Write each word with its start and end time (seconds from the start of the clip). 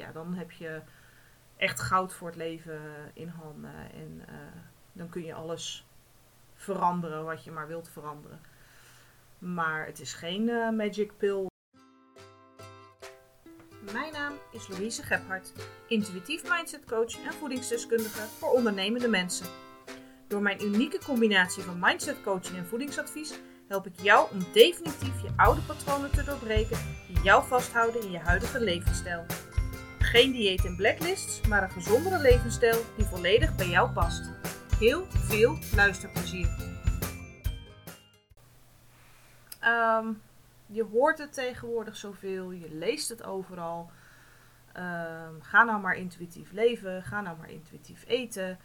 ja, 0.00 0.12
dan 0.12 0.34
heb 0.34 0.50
je 0.50 0.80
echt 1.56 1.80
goud 1.80 2.12
voor 2.12 2.28
het 2.28 2.36
leven 2.36 2.80
in 3.14 3.28
handen. 3.28 3.74
En 3.92 4.22
eh, 4.26 4.34
dan 4.92 5.08
kun 5.08 5.24
je 5.24 5.34
alles 5.34 5.86
veranderen 6.54 7.24
wat 7.24 7.44
je 7.44 7.50
maar 7.50 7.66
wilt 7.66 7.88
veranderen. 7.88 8.40
Maar 9.38 9.86
het 9.86 10.00
is 10.00 10.12
geen 10.12 10.48
uh, 10.48 10.70
magic 10.70 11.16
pill. 11.16 11.46
Mijn 13.92 14.12
naam 14.12 14.32
is 14.52 14.68
Louise 14.68 15.02
Gebhardt, 15.02 15.52
intuïtief 15.88 16.48
mindset 16.56 16.84
coach 16.84 17.24
en 17.24 17.32
voedingsdeskundige 17.32 18.20
voor 18.20 18.50
ondernemende 18.50 19.08
mensen. 19.08 19.46
Door 20.28 20.42
mijn 20.42 20.64
unieke 20.64 20.98
combinatie 21.04 21.62
van 21.62 21.78
mindset 21.78 22.22
coaching 22.22 22.56
en 22.56 22.66
voedingsadvies 22.66 23.38
help 23.68 23.86
ik 23.86 24.00
jou 24.00 24.30
om 24.32 24.38
definitief 24.52 25.22
je 25.22 25.28
oude 25.36 25.60
patronen 25.60 26.10
te 26.10 26.24
doorbreken 26.24 26.78
die 27.06 27.22
jou 27.22 27.46
vasthouden 27.46 28.02
in 28.02 28.10
je 28.10 28.18
huidige 28.18 28.60
levensstijl. 28.60 29.26
Geen 30.10 30.32
dieet 30.32 30.64
en 30.64 30.76
blacklists, 30.76 31.46
maar 31.46 31.62
een 31.62 31.70
gezondere 31.70 32.18
levensstijl 32.18 32.84
die 32.96 33.04
volledig 33.04 33.56
bij 33.56 33.68
jou 33.68 33.90
past. 33.90 34.30
Heel 34.78 35.06
veel 35.10 35.58
luisterplezier. 35.74 36.48
Um, 39.64 40.22
je 40.66 40.82
hoort 40.82 41.18
het 41.18 41.32
tegenwoordig 41.32 41.96
zoveel, 41.96 42.50
je 42.50 42.74
leest 42.74 43.08
het 43.08 43.22
overal. 43.22 43.90
Um, 44.76 45.42
ga 45.42 45.62
nou 45.62 45.80
maar 45.80 45.96
intuïtief 45.96 46.52
leven, 46.52 47.02
ga 47.02 47.20
nou 47.20 47.38
maar 47.38 47.50
intuïtief 47.50 48.04
eten. 48.06 48.58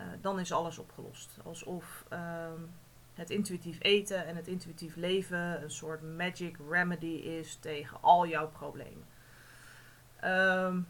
Uh, 0.00 0.06
dan 0.20 0.38
is 0.38 0.52
alles 0.52 0.78
opgelost. 0.78 1.38
Alsof 1.44 2.04
um, 2.12 2.70
het 3.14 3.30
intuïtief 3.30 3.76
eten 3.80 4.26
en 4.26 4.36
het 4.36 4.46
intuïtief 4.46 4.96
leven 4.96 5.62
een 5.62 5.70
soort 5.70 6.02
magic 6.02 6.56
remedy 6.68 7.06
is 7.06 7.56
tegen 7.60 8.02
al 8.02 8.26
jouw 8.26 8.48
problemen. 8.48 9.16
Um, 10.24 10.86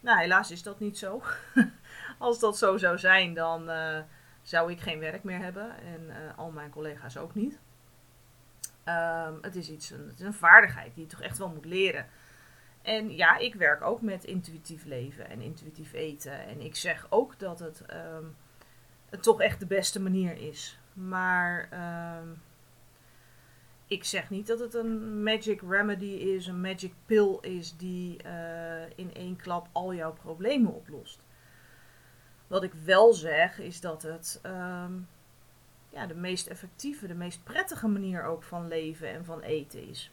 nou, 0.00 0.18
helaas 0.18 0.50
is 0.50 0.62
dat 0.62 0.80
niet 0.80 0.98
zo. 0.98 1.22
Als 2.18 2.38
dat 2.38 2.58
zo 2.58 2.76
zou 2.76 2.98
zijn, 2.98 3.34
dan 3.34 3.70
uh, 3.70 3.98
zou 4.42 4.72
ik 4.72 4.80
geen 4.80 4.98
werk 4.98 5.24
meer 5.24 5.38
hebben 5.38 5.76
en 5.78 6.02
uh, 6.08 6.38
al 6.38 6.50
mijn 6.50 6.70
collega's 6.70 7.16
ook 7.16 7.34
niet. 7.34 7.58
Um, 8.84 9.38
het, 9.42 9.56
is 9.56 9.70
iets, 9.70 9.90
een, 9.90 10.06
het 10.08 10.18
is 10.18 10.26
een 10.26 10.34
vaardigheid 10.34 10.94
die 10.94 11.04
je 11.04 11.10
toch 11.10 11.20
echt 11.20 11.38
wel 11.38 11.48
moet 11.48 11.64
leren. 11.64 12.06
En 12.82 13.16
ja, 13.16 13.36
ik 13.36 13.54
werk 13.54 13.82
ook 13.82 14.00
met 14.00 14.24
intuïtief 14.24 14.84
leven 14.84 15.28
en 15.28 15.40
intuïtief 15.40 15.92
eten. 15.92 16.46
En 16.46 16.60
ik 16.60 16.76
zeg 16.76 17.06
ook 17.08 17.38
dat 17.38 17.58
het, 17.58 17.82
um, 17.92 18.36
het 19.10 19.22
toch 19.22 19.40
echt 19.40 19.60
de 19.60 19.66
beste 19.66 20.00
manier 20.00 20.36
is. 20.36 20.78
Maar 20.92 21.68
ik 23.90 24.04
zeg 24.04 24.30
niet 24.30 24.46
dat 24.46 24.58
het 24.58 24.74
een 24.74 25.22
magic 25.22 25.60
remedy 25.60 26.04
is, 26.04 26.46
een 26.46 26.60
magic 26.60 26.92
pill 27.06 27.38
is 27.40 27.76
die 27.76 28.24
uh, 28.24 28.90
in 28.94 29.14
één 29.14 29.36
klap 29.36 29.68
al 29.72 29.94
jouw 29.94 30.12
problemen 30.12 30.74
oplost. 30.74 31.20
Wat 32.46 32.62
ik 32.62 32.72
wel 32.74 33.12
zeg 33.12 33.58
is 33.58 33.80
dat 33.80 34.02
het 34.02 34.40
um, 34.46 35.08
ja, 35.88 36.06
de 36.06 36.14
meest 36.14 36.46
effectieve, 36.46 37.06
de 37.06 37.14
meest 37.14 37.44
prettige 37.44 37.88
manier 37.88 38.24
ook 38.24 38.42
van 38.42 38.68
leven 38.68 39.08
en 39.08 39.24
van 39.24 39.40
eten 39.40 39.88
is. 39.88 40.10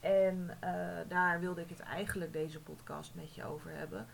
En 0.00 0.50
uh, 0.64 0.70
daar 1.08 1.40
wilde 1.40 1.60
ik 1.60 1.68
het 1.68 1.80
eigenlijk 1.80 2.32
deze 2.32 2.60
podcast 2.60 3.14
met 3.14 3.34
je 3.34 3.44
over 3.44 3.70
hebben. 3.70 4.06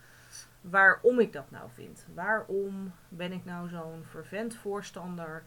Waarom 0.60 1.20
ik 1.20 1.32
dat 1.32 1.50
nou 1.50 1.70
vind. 1.74 2.06
Waarom 2.14 2.92
ben 3.08 3.32
ik 3.32 3.44
nou 3.44 3.68
zo'n 3.68 4.04
fervent 4.04 4.54
voorstander 4.54 5.44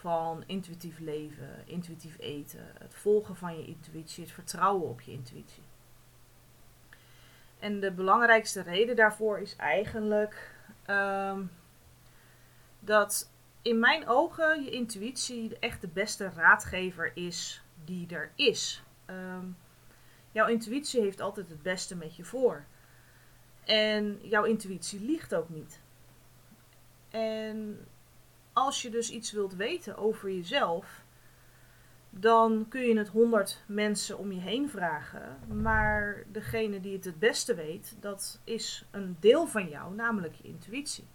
van 0.00 0.42
intuïtief 0.46 0.98
leven, 0.98 1.62
intuïtief 1.64 2.18
eten, 2.18 2.72
het 2.78 2.94
volgen 2.94 3.36
van 3.36 3.58
je 3.58 3.66
intuïtie, 3.66 4.24
het 4.24 4.32
vertrouwen 4.32 4.88
op 4.88 5.00
je 5.00 5.12
intuïtie. 5.12 5.62
En 7.58 7.80
de 7.80 7.92
belangrijkste 7.92 8.62
reden 8.62 8.96
daarvoor 8.96 9.38
is 9.38 9.56
eigenlijk 9.56 10.54
um, 10.86 11.50
dat 12.78 13.30
in 13.62 13.78
mijn 13.78 14.08
ogen 14.08 14.64
je 14.64 14.70
intuïtie 14.70 15.58
echt 15.58 15.80
de 15.80 15.88
beste 15.88 16.30
raadgever 16.36 17.10
is 17.14 17.62
die 17.84 18.14
er 18.14 18.30
is. 18.34 18.82
Um, 19.06 19.56
jouw 20.32 20.46
intuïtie 20.46 21.00
heeft 21.00 21.20
altijd 21.20 21.48
het 21.48 21.62
beste 21.62 21.96
met 21.96 22.16
je 22.16 22.24
voor. 22.24 22.64
En 23.64 24.18
jouw 24.22 24.44
intuïtie 24.44 25.00
liegt 25.00 25.34
ook 25.34 25.48
niet. 25.48 25.80
En 27.10 27.86
als 28.52 28.82
je 28.82 28.90
dus 28.90 29.10
iets 29.10 29.32
wilt 29.32 29.54
weten 29.54 29.96
over 29.96 30.30
jezelf, 30.30 31.02
dan 32.10 32.66
kun 32.68 32.80
je 32.80 32.98
het 32.98 33.08
honderd 33.08 33.62
mensen 33.66 34.18
om 34.18 34.32
je 34.32 34.40
heen 34.40 34.68
vragen. 34.68 35.38
Maar 35.62 36.24
degene 36.32 36.80
die 36.80 36.96
het 36.96 37.04
het 37.04 37.18
beste 37.18 37.54
weet, 37.54 37.96
dat 38.00 38.40
is 38.44 38.84
een 38.90 39.16
deel 39.20 39.46
van 39.46 39.68
jou, 39.68 39.94
namelijk 39.94 40.34
je 40.34 40.48
intuïtie. 40.48 41.08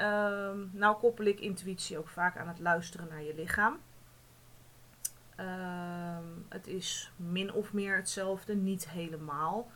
Um, 0.00 0.70
nou 0.72 0.96
koppel 0.96 1.24
ik 1.24 1.40
intuïtie 1.40 1.98
ook 1.98 2.08
vaak 2.08 2.36
aan 2.36 2.48
het 2.48 2.58
luisteren 2.58 3.08
naar 3.08 3.22
je 3.22 3.34
lichaam. 3.34 3.78
Um, 5.40 6.46
het 6.48 6.66
is 6.66 7.12
min 7.16 7.52
of 7.52 7.72
meer 7.72 7.96
hetzelfde, 7.96 8.54
niet 8.54 8.88
helemaal. 8.88 9.70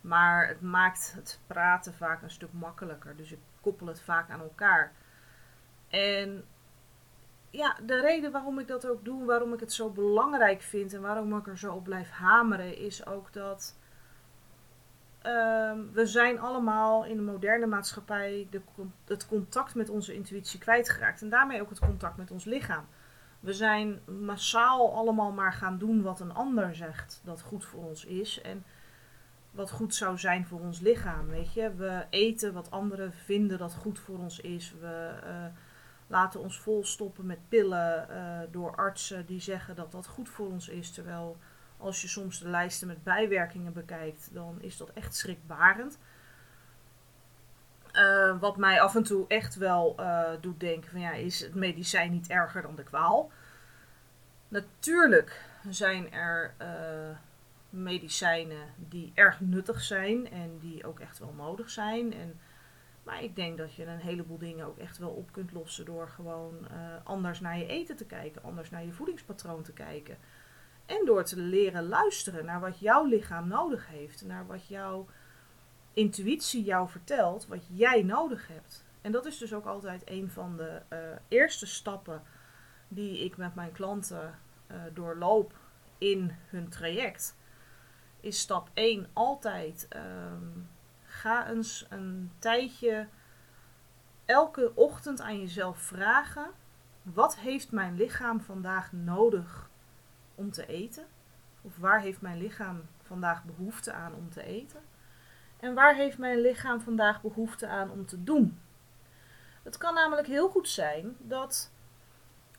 Maar 0.00 0.48
het 0.48 0.60
maakt 0.60 1.12
het 1.16 1.40
praten 1.46 1.94
vaak 1.94 2.22
een 2.22 2.30
stuk 2.30 2.52
makkelijker. 2.52 3.16
Dus 3.16 3.32
ik 3.32 3.38
koppel 3.60 3.86
het 3.86 4.02
vaak 4.02 4.30
aan 4.30 4.40
elkaar. 4.40 4.92
En 5.88 6.44
ja, 7.50 7.76
de 7.86 8.00
reden 8.00 8.32
waarom 8.32 8.58
ik 8.58 8.66
dat 8.66 8.86
ook 8.86 9.04
doe, 9.04 9.24
waarom 9.24 9.52
ik 9.52 9.60
het 9.60 9.72
zo 9.72 9.90
belangrijk 9.90 10.62
vind 10.62 10.94
en 10.94 11.00
waarom 11.00 11.36
ik 11.36 11.46
er 11.46 11.58
zo 11.58 11.74
op 11.74 11.84
blijf 11.84 12.10
hameren, 12.10 12.76
is 12.76 13.06
ook 13.06 13.32
dat 13.32 13.76
um, 15.22 15.90
we 15.92 16.06
zijn 16.06 16.40
allemaal 16.40 17.04
in 17.04 17.16
de 17.16 17.22
moderne 17.22 17.66
maatschappij 17.66 18.46
de, 18.50 18.60
het 19.04 19.26
contact 19.26 19.74
met 19.74 19.88
onze 19.88 20.14
intuïtie 20.14 20.58
kwijtgeraakt. 20.58 21.22
En 21.22 21.28
daarmee 21.28 21.60
ook 21.60 21.70
het 21.70 21.78
contact 21.78 22.16
met 22.16 22.30
ons 22.30 22.44
lichaam. 22.44 22.84
We 23.40 23.52
zijn 23.52 24.00
massaal 24.04 24.94
allemaal 24.94 25.32
maar 25.32 25.52
gaan 25.52 25.78
doen 25.78 26.02
wat 26.02 26.20
een 26.20 26.34
ander 26.34 26.74
zegt 26.74 27.20
dat 27.24 27.42
goed 27.42 27.64
voor 27.64 27.84
ons 27.84 28.04
is. 28.04 28.40
En 28.40 28.64
wat 29.50 29.70
goed 29.70 29.94
zou 29.94 30.18
zijn 30.18 30.46
voor 30.46 30.60
ons 30.60 30.80
lichaam. 30.80 31.26
Weet 31.28 31.52
je, 31.52 31.74
we 31.74 32.04
eten 32.10 32.52
wat 32.52 32.70
anderen 32.70 33.12
vinden 33.12 33.58
dat 33.58 33.74
goed 33.74 33.98
voor 33.98 34.18
ons 34.18 34.40
is. 34.40 34.74
We 34.80 35.14
uh, 35.24 35.44
laten 36.08 36.40
ons 36.40 36.58
volstoppen 36.58 37.26
met 37.26 37.48
pillen 37.48 38.06
uh, 38.10 38.38
door 38.50 38.76
artsen 38.76 39.26
die 39.26 39.40
zeggen 39.40 39.74
dat 39.74 39.92
dat 39.92 40.06
goed 40.06 40.28
voor 40.28 40.46
ons 40.46 40.68
is. 40.68 40.90
Terwijl 40.90 41.36
als 41.76 42.02
je 42.02 42.08
soms 42.08 42.38
de 42.38 42.48
lijsten 42.48 42.86
met 42.86 43.02
bijwerkingen 43.02 43.72
bekijkt, 43.72 44.28
dan 44.32 44.56
is 44.60 44.76
dat 44.76 44.90
echt 44.94 45.16
schrikbarend. 45.16 45.98
Uh, 47.92 48.40
wat 48.40 48.56
mij 48.56 48.80
af 48.80 48.94
en 48.94 49.02
toe 49.02 49.24
echt 49.28 49.54
wel 49.54 49.96
uh, 50.00 50.28
doet 50.40 50.60
denken 50.60 50.90
van 50.90 51.00
ja, 51.00 51.12
is 51.12 51.40
het 51.40 51.54
medicijn 51.54 52.10
niet 52.10 52.28
erger 52.28 52.62
dan 52.62 52.74
de 52.74 52.82
kwaal? 52.82 53.30
Natuurlijk 54.48 55.44
zijn 55.68 56.12
er 56.12 56.54
medicijnen 57.70 58.74
die 58.76 59.12
erg 59.14 59.40
nuttig 59.40 59.80
zijn 59.80 60.30
en 60.30 60.58
die 60.58 60.86
ook 60.86 61.00
echt 61.00 61.18
wel 61.18 61.34
nodig 61.36 61.70
zijn. 61.70 62.12
En, 62.12 62.40
maar 63.08 63.22
ik 63.22 63.36
denk 63.36 63.58
dat 63.58 63.74
je 63.74 63.86
een 63.86 63.98
heleboel 63.98 64.38
dingen 64.38 64.66
ook 64.66 64.78
echt 64.78 64.98
wel 64.98 65.10
op 65.10 65.32
kunt 65.32 65.52
lossen 65.52 65.84
door 65.84 66.08
gewoon 66.08 66.66
anders 67.04 67.40
naar 67.40 67.58
je 67.58 67.66
eten 67.66 67.96
te 67.96 68.04
kijken, 68.04 68.42
anders 68.42 68.70
naar 68.70 68.84
je 68.84 68.92
voedingspatroon 68.92 69.62
te 69.62 69.72
kijken. 69.72 70.18
En 70.86 71.04
door 71.04 71.24
te 71.24 71.36
leren 71.36 71.88
luisteren 71.88 72.44
naar 72.44 72.60
wat 72.60 72.78
jouw 72.78 73.04
lichaam 73.04 73.48
nodig 73.48 73.86
heeft, 73.86 74.24
naar 74.24 74.46
wat 74.46 74.66
jouw 74.66 75.06
intuïtie 75.92 76.64
jou 76.64 76.88
vertelt, 76.88 77.46
wat 77.46 77.66
jij 77.72 78.02
nodig 78.02 78.48
hebt. 78.48 78.84
En 79.00 79.12
dat 79.12 79.26
is 79.26 79.38
dus 79.38 79.54
ook 79.54 79.66
altijd 79.66 80.02
een 80.04 80.30
van 80.30 80.56
de 80.56 80.82
uh, 80.92 80.98
eerste 81.28 81.66
stappen 81.66 82.22
die 82.88 83.24
ik 83.24 83.36
met 83.36 83.54
mijn 83.54 83.72
klanten 83.72 84.38
uh, 84.70 84.76
doorloop 84.94 85.52
in 85.98 86.32
hun 86.48 86.68
traject. 86.68 87.36
Is 88.20 88.40
stap 88.40 88.70
1 88.74 89.06
altijd 89.12 89.88
um, 89.96 90.68
ga 91.20 91.48
eens 91.48 91.86
een 91.88 92.32
tijdje 92.38 93.08
elke 94.24 94.72
ochtend 94.74 95.20
aan 95.20 95.40
jezelf 95.40 95.78
vragen: 95.78 96.50
wat 97.02 97.36
heeft 97.36 97.72
mijn 97.72 97.96
lichaam 97.96 98.40
vandaag 98.40 98.92
nodig 98.92 99.70
om 100.34 100.50
te 100.50 100.66
eten? 100.66 101.06
Of 101.62 101.76
waar 101.76 102.00
heeft 102.00 102.20
mijn 102.20 102.38
lichaam 102.38 102.82
vandaag 103.02 103.44
behoefte 103.44 103.92
aan 103.92 104.14
om 104.14 104.30
te 104.30 104.42
eten? 104.42 104.80
En 105.60 105.74
waar 105.74 105.94
heeft 105.94 106.18
mijn 106.18 106.40
lichaam 106.40 106.80
vandaag 106.80 107.22
behoefte 107.22 107.68
aan 107.68 107.90
om 107.90 108.06
te 108.06 108.24
doen? 108.24 108.60
Het 109.62 109.78
kan 109.78 109.94
namelijk 109.94 110.26
heel 110.26 110.48
goed 110.48 110.68
zijn 110.68 111.16
dat 111.18 111.72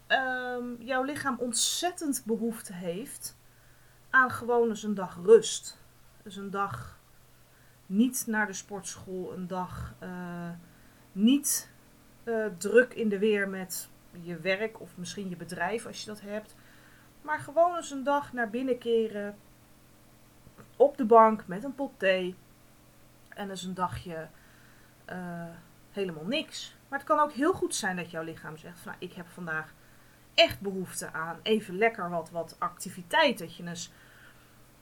um, 0.07 0.81
jouw 0.81 1.03
lichaam 1.03 1.37
ontzettend 1.39 2.23
behoefte 2.25 2.73
heeft 2.73 3.37
aan 4.09 4.31
gewoon 4.31 4.69
eens 4.69 4.83
een 4.83 4.93
dag 4.93 5.19
rust. 5.23 5.77
Dus 6.23 6.35
een 6.35 6.49
dag 6.49 6.98
niet 7.89 8.23
naar 8.27 8.47
de 8.47 8.53
sportschool, 8.53 9.33
een 9.33 9.47
dag 9.47 9.93
uh, 10.03 10.49
niet 11.11 11.69
uh, 12.23 12.45
druk 12.57 12.93
in 12.93 13.09
de 13.09 13.19
weer 13.19 13.49
met 13.49 13.89
je 14.21 14.37
werk 14.37 14.81
of 14.81 14.89
misschien 14.97 15.29
je 15.29 15.35
bedrijf 15.35 15.85
als 15.85 15.99
je 15.99 16.05
dat 16.05 16.21
hebt. 16.21 16.55
Maar 17.21 17.39
gewoon 17.39 17.75
eens 17.75 17.91
een 17.91 18.03
dag 18.03 18.33
naar 18.33 18.49
binnen 18.49 18.77
keren. 18.77 19.37
Op 20.75 20.97
de 20.97 21.05
bank 21.05 21.47
met 21.47 21.63
een 21.63 21.75
pot 21.75 21.91
thee. 21.97 22.35
En 23.29 23.47
dus 23.47 23.63
een 23.63 23.73
dagje 23.73 24.27
eh, 25.05 25.47
helemaal 25.91 26.25
niks. 26.25 26.75
Maar 26.87 26.99
het 26.99 27.07
kan 27.07 27.19
ook 27.19 27.31
heel 27.31 27.53
goed 27.53 27.75
zijn 27.75 27.95
dat 27.95 28.11
jouw 28.11 28.23
lichaam 28.23 28.57
zegt: 28.57 28.79
van, 28.79 28.91
nou, 28.91 29.03
Ik 29.03 29.13
heb 29.13 29.27
vandaag 29.27 29.73
echt 30.33 30.59
behoefte 30.59 31.13
aan 31.13 31.39
even 31.43 31.77
lekker 31.77 32.09
wat, 32.09 32.29
wat 32.29 32.55
activiteit. 32.59 33.37
Dat 33.37 33.55
je 33.55 33.63
eens, 33.63 33.91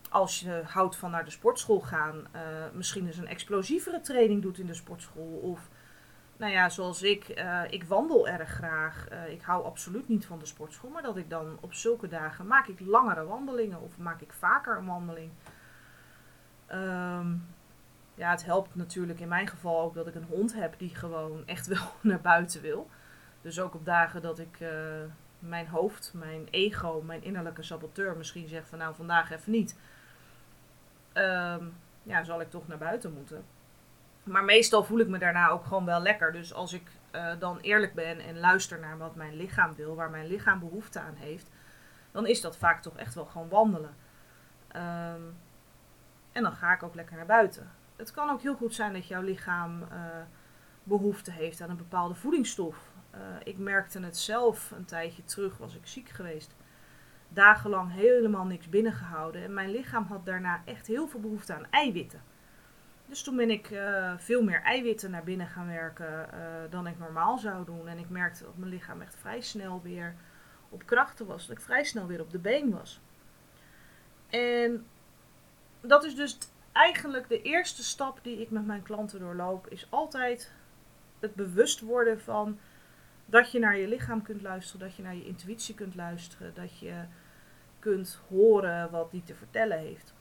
als 0.10 0.40
je 0.40 0.62
houdt 0.66 0.96
van 0.96 1.12
naar 1.12 1.26
de 1.26 1.32
sportschool 1.32 1.80
gaan, 1.80 2.28
uh, 2.36 2.42
misschien 2.74 3.06
eens 3.06 3.18
een 3.18 3.28
explosievere 3.28 4.02
training 4.02 4.42
doet 4.42 4.60
in 4.60 4.66
de 4.66 4.74
sportschool. 4.74 5.40
Of 5.42 5.70
nou 6.38 6.52
ja, 6.52 6.70
zoals 6.70 7.02
ik, 7.02 7.40
uh, 7.40 7.62
ik 7.70 7.84
wandel 7.84 8.28
erg 8.28 8.50
graag. 8.50 9.08
Uh, 9.12 9.30
ik 9.30 9.42
hou 9.42 9.66
absoluut 9.66 10.08
niet 10.08 10.26
van 10.26 10.40
de 10.40 10.46
sportschool, 10.46 10.90
maar 10.90 11.02
dat 11.02 11.18
ik 11.18 11.30
dan 11.30 11.58
op 11.62 11.74
zulke 11.74 12.08
dagen 12.08 12.48
maak 12.48 12.68
ik 12.68 12.80
langere 12.80 13.26
wandelingen 13.26 13.82
of 13.82 13.98
maak 13.98 14.22
ik 14.22 14.34
vaker 14.34 14.78
een 14.78 14.86
wandeling. 14.86 15.32
Um, 16.72 17.48
ja, 18.16 18.32
het 18.32 18.46
helpt 18.46 18.76
natuurlijk 18.76 19.20
in 19.20 19.28
mijn 19.28 19.48
geval 19.48 19.82
ook 19.82 19.94
dat 19.94 20.08
ik 20.08 20.16
een 20.16 20.28
hond 20.30 20.54
heb 20.54 20.80
die 20.80 20.96
gewoon 20.96 21.44
echt 21.46 21.68
wel 21.78 21.92
naar 22.02 22.22
buiten 22.22 22.62
wil. 22.62 22.90
Dus 23.42 23.60
ook 23.60 23.74
op 23.74 23.86
dagen 23.86 24.22
dat 24.22 24.40
ik 24.40 24.60
mijn 25.40 25.68
hoofd, 25.68 26.12
mijn 26.16 26.48
ego, 26.52 27.02
mijn 27.02 27.24
innerlijke 27.24 27.64
saboteur 27.64 28.18
misschien 28.18 28.48
zegt 28.48 28.70
van 28.70 28.78
nou 28.78 28.96
vandaag 28.96 29.32
even 29.32 29.52
niet. 29.52 29.76
Um, 31.18 31.74
ja, 32.04 32.24
zal 32.24 32.42
ik 32.42 32.50
toch 32.50 32.68
naar 32.68 32.78
buiten 32.78 33.14
moeten. 33.14 33.46
Maar 34.24 34.44
meestal 34.44 34.84
voel 34.84 35.00
ik 35.00 35.08
me 35.08 35.18
daarna 35.18 35.48
ook 35.50 35.66
gewoon 35.66 35.86
wel 35.86 36.02
lekker. 36.02 36.32
Dus 36.32 36.54
als 36.54 36.74
ik 36.74 36.88
uh, 37.12 37.32
dan 37.40 37.60
eerlijk 37.60 37.94
ben 37.94 38.20
en 38.20 38.40
luister 38.40 38.80
naar 38.80 38.98
wat 38.98 39.16
mijn 39.16 39.36
lichaam 39.36 39.76
wil, 39.76 39.96
waar 39.96 40.10
mijn 40.10 40.28
lichaam 40.28 40.60
behoefte 40.60 41.00
aan 41.00 41.16
heeft, 41.16 41.50
dan 42.12 42.28
is 42.28 42.42
dat 42.42 42.58
vaak 42.58 42.82
toch 42.82 42.98
echt 42.98 43.14
wel 43.14 43.26
gewoon 43.26 43.50
wandelen. 43.50 43.96
Um, 44.76 45.36
en 46.32 46.44
dan 46.44 46.52
ga 46.52 46.74
ik 46.74 46.84
ook 46.84 46.96
lekker 46.96 47.16
naar 47.16 47.26
buiten. 47.26 47.72
Het 47.96 48.12
kan 48.12 48.30
ook 48.30 48.42
heel 48.42 48.56
goed 48.56 48.74
zijn 48.74 48.94
dat 48.94 49.08
jouw 49.08 49.22
lichaam 49.22 49.82
uh, 49.82 49.88
behoefte 50.84 51.32
heeft 51.32 51.62
aan 51.62 51.70
een 51.70 51.78
bepaalde 51.78 52.16
voedingsstof. 52.16 52.78
Uh, 53.16 53.20
ik 53.44 53.58
merkte 53.58 54.00
het 54.00 54.18
zelf 54.18 54.72
een 54.72 54.86
tijdje 54.86 55.24
terug, 55.24 55.58
was 55.58 55.76
ik 55.76 55.88
ziek 55.88 56.10
geweest. 56.10 56.56
Dagenlang 57.30 57.94
helemaal 57.94 58.46
niks 58.46 58.70
binnengehouden. 58.70 59.44
En 59.44 59.54
mijn 59.54 59.72
lichaam 59.72 60.04
had 60.04 60.26
daarna 60.26 60.62
echt 60.66 60.88
heel 60.88 61.08
veel 61.08 61.20
behoefte 61.20 61.54
aan 61.54 61.68
eiwitten. 61.70 62.22
Dus 63.06 63.24
toen 63.24 63.36
ben 63.36 63.50
ik 63.50 63.70
uh, 63.70 64.14
veel 64.18 64.44
meer 64.44 64.62
eiwitten 64.62 65.12
naar 65.12 65.24
binnen 65.24 65.48
gaan 65.48 65.68
werken 65.68 66.30
uh, 66.34 66.40
dan 66.70 66.88
ik 66.88 67.00
normaal 67.00 67.38
zou 67.38 67.66
doen. 67.66 67.88
En 67.88 67.98
ik 67.98 68.10
merkte 68.10 68.44
dat 68.44 68.58
mijn 68.58 68.72
lichaam 68.72 69.02
echt 69.02 69.16
vrij 69.16 69.42
snel 69.42 69.82
weer 69.82 70.16
op 70.70 70.86
krachten 70.86 71.26
was. 71.26 71.48
Dat 71.48 71.58
ik 71.58 71.64
vrij 71.64 71.84
snel 71.84 72.08
weer 72.08 72.22
op 72.22 72.32
de 72.32 72.40
been 72.40 72.72
was. 72.72 73.02
En 74.30 74.86
dat 75.82 76.04
is 76.04 76.16
dus 76.16 76.38
eigenlijk 76.72 77.30
de 77.30 77.42
eerste 77.42 77.84
stap 77.84 78.20
die 78.22 78.42
ik 78.42 78.50
met 78.52 78.66
mijn 78.66 78.84
klanten 78.84 79.20
doorloop. 79.20 79.68
Is 79.68 79.88
altijd 79.90 80.52
het 81.20 81.36
bewust 81.36 81.80
worden 81.80 82.22
van 82.22 82.60
dat 83.30 83.52
je 83.52 83.60
naar 83.60 83.78
je 83.78 83.88
lichaam 83.88 84.22
kunt 84.22 84.42
luisteren. 84.42 84.88
Dat 84.88 84.96
je 84.96 85.04
naar 85.04 85.16
je 85.16 85.26
intuïtie 85.26 85.76
kunt 85.76 85.96
luisteren. 85.96 86.54
Dat 86.54 86.80
je 86.80 87.06
kunt 87.80 88.20
horen 88.30 88.92
wat 88.92 89.12
die 89.12 89.24
te 89.24 89.36
vertellen 89.36 89.80
heeft. 89.80 90.14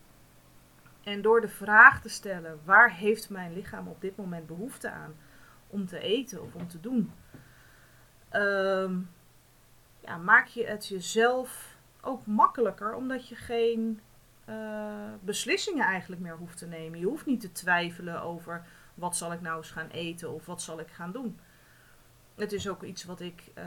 En 1.03 1.23
door 1.23 1.41
de 1.41 1.49
vraag 1.49 2.03
te 2.03 2.08
stellen: 2.08 2.61
waar 2.64 2.93
heeft 2.93 3.31
mijn 3.31 3.53
lichaam 3.53 3.88
op 3.88 4.00
dit 4.00 4.17
moment 4.17 4.47
behoefte 4.47 4.91
aan 4.91 5.14
om 5.67 5.87
te 5.87 5.99
eten 5.99 6.43
of 6.43 6.55
om 6.55 6.69
te 6.69 6.81
doen? 6.81 7.12
Um, 8.32 9.11
ja, 10.00 10.17
maak 10.17 10.47
je 10.47 10.67
het 10.67 10.87
jezelf 10.87 11.76
ook 12.00 12.26
makkelijker, 12.26 12.94
omdat 12.94 13.29
je 13.29 13.35
geen 13.35 14.00
uh, 14.49 15.12
beslissingen 15.20 15.87
eigenlijk 15.87 16.23
meer 16.23 16.37
hoeft 16.37 16.58
te 16.58 16.67
nemen. 16.67 16.99
Je 16.99 17.06
hoeft 17.06 17.26
niet 17.26 17.41
te 17.41 17.53
twijfelen 17.53 18.23
over 18.23 18.67
wat 18.94 19.17
zal 19.17 19.32
ik 19.32 19.41
nou 19.41 19.56
eens 19.56 19.70
gaan 19.70 19.88
eten 19.88 20.32
of 20.32 20.47
wat 20.47 20.62
zal 20.62 20.81
ik 20.81 20.88
gaan 20.88 21.12
doen. 21.12 21.38
Het 22.37 22.53
is 22.53 22.69
ook 22.69 22.83
iets 22.83 23.05
wat 23.05 23.21
ik 23.21 23.43
uh, 23.59 23.65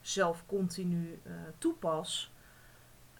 zelf 0.00 0.46
continu 0.46 1.20
uh, 1.26 1.32
toepas. 1.58 2.32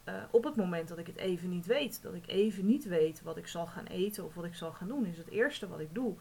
Uh, 0.05 0.15
op 0.31 0.45
het 0.45 0.57
moment 0.57 0.89
dat 0.89 0.99
ik 0.99 1.07
het 1.07 1.17
even 1.17 1.49
niet 1.49 1.67
weet, 1.67 2.03
dat 2.03 2.15
ik 2.15 2.27
even 2.27 2.67
niet 2.67 2.85
weet 2.85 3.23
wat 3.23 3.37
ik 3.37 3.47
zal 3.47 3.67
gaan 3.67 3.87
eten 3.87 4.25
of 4.25 4.35
wat 4.35 4.45
ik 4.45 4.55
zal 4.55 4.73
gaan 4.73 4.89
doen, 4.89 5.07
is 5.07 5.19
het 5.19 5.29
eerste 5.29 5.69
wat 5.69 5.81
ik 5.81 5.95
doe, 5.95 6.15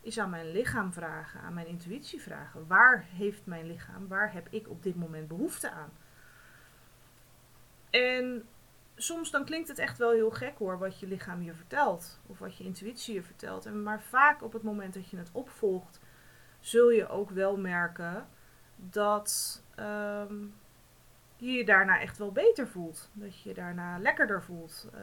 is 0.00 0.18
aan 0.18 0.30
mijn 0.30 0.50
lichaam 0.50 0.92
vragen, 0.92 1.40
aan 1.40 1.54
mijn 1.54 1.66
intuïtie 1.66 2.22
vragen. 2.22 2.66
Waar 2.66 3.06
heeft 3.08 3.46
mijn 3.46 3.66
lichaam, 3.66 4.08
waar 4.08 4.32
heb 4.32 4.46
ik 4.50 4.68
op 4.68 4.82
dit 4.82 4.94
moment 4.94 5.28
behoefte 5.28 5.70
aan? 5.70 5.92
En 7.90 8.48
soms 8.96 9.30
dan 9.30 9.44
klinkt 9.44 9.68
het 9.68 9.78
echt 9.78 9.98
wel 9.98 10.10
heel 10.10 10.30
gek 10.30 10.58
hoor, 10.58 10.78
wat 10.78 11.00
je 11.00 11.06
lichaam 11.06 11.42
je 11.42 11.54
vertelt, 11.54 12.20
of 12.26 12.38
wat 12.38 12.56
je 12.56 12.64
intuïtie 12.64 13.14
je 13.14 13.22
vertelt. 13.22 13.66
En, 13.66 13.82
maar 13.82 14.02
vaak 14.02 14.42
op 14.42 14.52
het 14.52 14.62
moment 14.62 14.94
dat 14.94 15.08
je 15.08 15.16
het 15.16 15.30
opvolgt, 15.32 16.00
zul 16.64 16.90
je 16.90 17.08
ook 17.08 17.30
wel 17.30 17.56
merken 17.56 18.26
dat. 18.76 19.62
Um, 19.78 20.54
je 21.36 21.52
je 21.52 21.64
daarna 21.64 22.00
echt 22.00 22.18
wel 22.18 22.32
beter 22.32 22.68
voelt. 22.68 23.10
Dat 23.12 23.40
je 23.40 23.48
je 23.48 23.54
daarna 23.54 23.98
lekkerder 23.98 24.42
voelt. 24.42 24.88
Uh, 24.94 25.00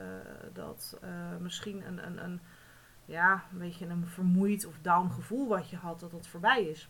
dat 0.54 1.00
uh, 1.04 1.10
misschien 1.40 1.88
een, 1.88 2.06
een, 2.06 2.24
een, 2.24 2.40
ja, 3.06 3.44
een 3.52 3.60
beetje 3.60 3.86
een 3.86 4.08
vermoeid 4.08 4.66
of 4.66 4.75
down 4.81 5.10
gevoel 5.10 5.48
wat 5.48 5.69
je 5.69 5.75
had, 5.78 6.00
dat 6.00 6.12
dat 6.12 6.28
voorbij 6.28 6.63
is. 6.63 6.90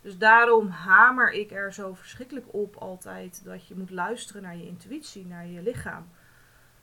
Dus 0.00 0.18
daarom 0.18 0.68
hamer 0.68 1.32
ik 1.32 1.50
er 1.50 1.72
zo 1.72 1.94
verschrikkelijk 1.94 2.46
op 2.54 2.76
altijd 2.76 3.44
dat 3.44 3.66
je 3.66 3.74
moet 3.74 3.90
luisteren 3.90 4.42
naar 4.42 4.56
je 4.56 4.66
intuïtie, 4.66 5.26
naar 5.26 5.46
je 5.46 5.62
lichaam. 5.62 6.08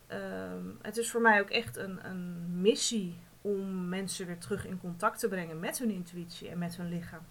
Um, 0.08 0.78
het 0.82 0.98
is 0.98 1.12
voor 1.12 1.22
mij 1.22 1.42
ook 1.42 1.50
echt 1.50 1.78
een, 1.78 2.10
een 2.10 2.62
missie 2.62 3.20
om 3.44 3.90
mensen 3.90 4.26
weer 4.26 4.38
terug 4.38 4.66
in 4.66 4.80
contact 4.80 5.20
te 5.20 5.28
brengen 5.28 5.60
met 5.60 5.78
hun 5.78 5.90
intuïtie 5.90 6.50
en 6.50 6.58
met 6.58 6.76
hun 6.76 6.90
lichaam 6.90 7.26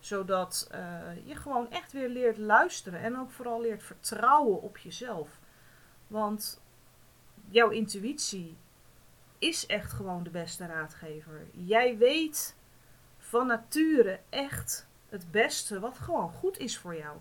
zodat 0.00 0.68
uh, 0.74 1.26
je 1.26 1.36
gewoon 1.36 1.70
echt 1.70 1.92
weer 1.92 2.08
leert 2.08 2.38
luisteren 2.38 3.00
en 3.00 3.18
ook 3.18 3.30
vooral 3.30 3.60
leert 3.60 3.82
vertrouwen 3.82 4.62
op 4.62 4.78
jezelf. 4.78 5.40
Want 6.06 6.62
jouw 7.48 7.68
intuïtie 7.68 8.56
is 9.38 9.66
echt 9.66 9.92
gewoon 9.92 10.22
de 10.22 10.30
beste 10.30 10.66
raadgever. 10.66 11.46
Jij 11.52 11.96
weet 11.96 12.56
van 13.18 13.46
nature 13.46 14.20
echt 14.28 14.88
het 15.08 15.30
beste 15.30 15.80
wat 15.80 15.98
gewoon 15.98 16.30
goed 16.30 16.58
is 16.58 16.78
voor 16.78 16.96
jou. 16.96 17.16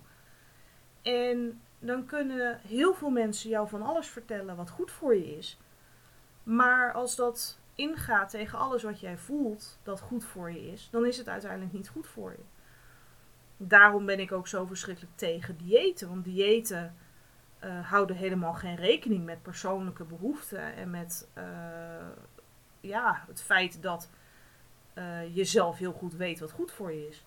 En 1.02 1.62
dan 1.80 2.06
kunnen 2.06 2.60
heel 2.60 2.94
veel 2.94 3.10
mensen 3.10 3.50
jou 3.50 3.68
van 3.68 3.82
alles 3.82 4.08
vertellen 4.08 4.56
wat 4.56 4.70
goed 4.70 4.92
voor 4.92 5.16
je 5.16 5.38
is. 5.38 5.60
Maar 6.44 6.94
als 6.94 7.16
dat 7.16 7.60
ingaat 7.78 8.30
tegen 8.30 8.60
alles 8.60 8.84
wat 8.84 9.00
jij 9.00 9.18
voelt 9.18 9.80
dat 9.84 10.00
goed 10.00 10.26
voor 10.26 10.52
je 10.52 10.72
is, 10.72 10.88
dan 10.92 11.06
is 11.06 11.18
het 11.18 11.30
uiteindelijk 11.30 11.74
niet 11.74 11.90
goed 11.90 12.08
voor 12.08 12.32
je 12.32 12.44
daarom 13.58 14.06
ben 14.06 14.20
ik 14.20 14.32
ook 14.32 14.48
zo 14.48 14.66
verschrikkelijk 14.66 15.16
tegen 15.16 15.58
diëten. 15.58 16.10
Want 16.10 16.24
diëten 16.24 16.96
uh, 17.64 17.90
houden 17.90 18.16
helemaal 18.16 18.54
geen 18.54 18.76
rekening 18.76 19.26
met 19.26 19.42
persoonlijke 19.42 20.04
behoeften 20.04 20.76
en 20.76 20.90
met 20.90 21.28
uh, 21.38 21.44
ja, 22.80 23.24
het 23.28 23.42
feit 23.42 23.82
dat 23.82 24.10
uh, 24.94 25.36
je 25.36 25.44
zelf 25.44 25.78
heel 25.78 25.92
goed 25.92 26.14
weet 26.14 26.40
wat 26.40 26.52
goed 26.52 26.72
voor 26.72 26.94
je 26.94 27.08
is. 27.08 27.26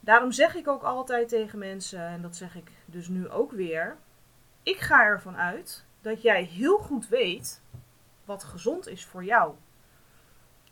Daarom 0.00 0.32
zeg 0.32 0.54
ik 0.54 0.68
ook 0.68 0.82
altijd 0.82 1.28
tegen 1.28 1.58
mensen, 1.58 2.06
en 2.06 2.22
dat 2.22 2.36
zeg 2.36 2.56
ik 2.56 2.70
dus 2.84 3.08
nu 3.08 3.28
ook 3.28 3.52
weer: 3.52 3.96
ik 4.62 4.78
ga 4.78 5.04
ervan 5.04 5.36
uit 5.36 5.84
dat 6.00 6.22
jij 6.22 6.42
heel 6.44 6.78
goed 6.78 7.08
weet 7.08 7.61
wat 8.32 8.44
gezond 8.44 8.88
is 8.88 9.04
voor 9.04 9.24
jou. 9.24 9.54